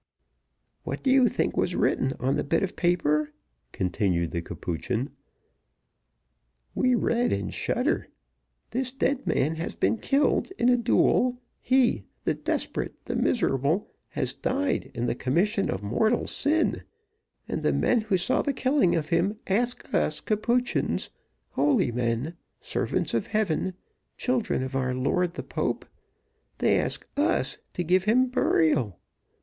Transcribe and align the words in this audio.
"What 0.83 1.03
do 1.03 1.11
you 1.11 1.27
think 1.27 1.55
was 1.55 1.75
written 1.75 2.13
on 2.19 2.35
the 2.35 2.43
bit 2.43 2.63
of 2.63 2.75
paper?" 2.75 3.33
continued 3.71 4.31
the 4.31 4.41
Capuchin 4.41 5.11
"We 6.73 6.95
read 6.95 7.31
and 7.31 7.53
shudder. 7.53 8.07
This 8.71 8.91
dead 8.91 9.27
man 9.27 9.57
has 9.57 9.75
been 9.75 9.97
killed 9.99 10.51
in 10.57 10.69
a 10.69 10.75
duel 10.75 11.37
he, 11.61 12.05
the 12.23 12.33
desperate, 12.33 12.95
the 13.05 13.15
miserable, 13.15 13.91
has 14.07 14.33
died 14.33 14.89
in 14.95 15.05
the 15.05 15.13
commission 15.13 15.69
of 15.69 15.83
mortal 15.83 16.25
sin; 16.25 16.81
and 17.47 17.61
the 17.61 17.71
men 17.71 18.01
who 18.01 18.17
saw 18.17 18.41
the 18.41 18.53
killing 18.53 18.95
of 18.95 19.09
him 19.09 19.37
ask 19.45 19.93
us 19.93 20.19
Capuchins, 20.19 21.11
holy 21.49 21.91
men, 21.91 22.33
servants 22.59 23.13
of 23.13 23.27
Heaven, 23.27 23.75
children 24.17 24.63
of 24.63 24.75
our 24.75 24.95
lord 24.95 25.35
the 25.35 25.43
Pope 25.43 25.85
they 26.57 26.79
ask 26.79 27.05
us 27.15 27.59
to 27.75 27.83
give 27.83 28.05
him 28.05 28.25
burial! 28.29 28.99